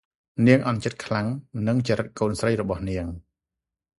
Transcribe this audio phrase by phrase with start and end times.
[0.47, 1.27] នាងអន់ចិត្តខ្លាំង
[1.67, 3.05] និងចរិតកូនស្រីរបស់នាង។